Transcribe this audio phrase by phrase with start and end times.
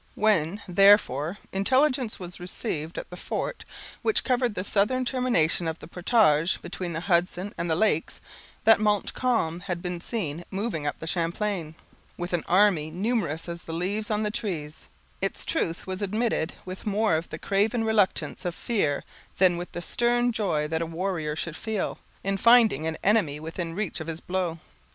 [0.15, 3.63] When, therefore, intelligence was received at the fort
[4.01, 8.19] which covered the southern termination of the portage between the Hudson and the lakes,
[8.63, 11.75] that Montcalm had been seen moving up the Champlain,
[12.17, 14.89] with an army "numerous as the leaves on the trees,"
[15.21, 19.03] its truth was admitted with more of the craven reluctance of fear
[19.37, 23.75] than with the stern joy that a warrior should feel, in finding an enemy within
[23.75, 24.57] reach of his blow.